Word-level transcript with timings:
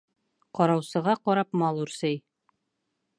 Ҡараусыға 0.59 1.15
ҡарап 1.29 1.53
мал 1.65 1.83
үрсей. 1.85 2.21